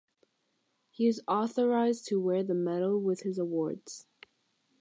He 0.89 1.05
is 1.07 1.21
authorized 1.27 2.07
to 2.07 2.19
wear 2.19 2.41
the 2.41 2.55
medal 2.55 2.99
with 2.99 3.21
his 3.21 3.37
awards. 3.37 4.07